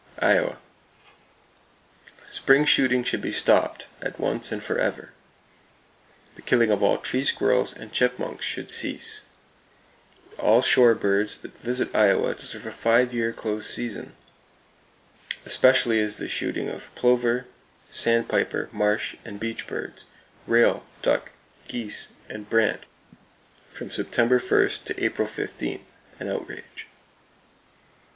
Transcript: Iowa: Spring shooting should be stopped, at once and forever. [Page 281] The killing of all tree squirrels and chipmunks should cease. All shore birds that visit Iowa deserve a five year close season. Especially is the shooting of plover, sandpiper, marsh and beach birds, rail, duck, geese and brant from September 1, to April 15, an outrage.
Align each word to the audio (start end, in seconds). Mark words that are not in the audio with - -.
Iowa: 0.17 0.57
Spring 2.27 2.65
shooting 2.65 3.03
should 3.03 3.21
be 3.21 3.31
stopped, 3.31 3.85
at 4.01 4.19
once 4.19 4.51
and 4.51 4.63
forever. 4.63 5.11
[Page 6.33 6.37
281] 6.37 6.37
The 6.37 6.41
killing 6.41 6.71
of 6.71 6.81
all 6.81 6.97
tree 6.97 7.23
squirrels 7.23 7.71
and 7.75 7.93
chipmunks 7.93 8.43
should 8.43 8.71
cease. 8.71 9.21
All 10.39 10.63
shore 10.63 10.95
birds 10.95 11.37
that 11.37 11.55
visit 11.55 11.95
Iowa 11.95 12.33
deserve 12.33 12.65
a 12.65 12.71
five 12.71 13.13
year 13.13 13.31
close 13.31 13.67
season. 13.69 14.15
Especially 15.45 15.99
is 15.99 16.17
the 16.17 16.27
shooting 16.27 16.67
of 16.67 16.89
plover, 16.95 17.45
sandpiper, 17.91 18.69
marsh 18.71 19.15
and 19.23 19.39
beach 19.39 19.67
birds, 19.67 20.07
rail, 20.47 20.83
duck, 21.03 21.29
geese 21.67 22.07
and 22.27 22.49
brant 22.49 22.85
from 23.69 23.91
September 23.91 24.39
1, 24.39 24.69
to 24.85 24.95
April 24.97 25.27
15, 25.27 25.85
an 26.19 26.27
outrage. 26.27 26.87